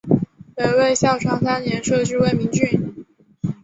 [0.55, 3.05] 北魏孝昌三年设置魏明郡。